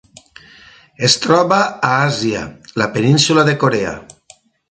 Es 1.07 1.17
troba 1.25 1.59
a 1.65 1.91
Àsia: 2.07 2.41
la 2.83 2.89
península 2.97 3.47
de 3.51 3.57
Corea. 3.67 3.93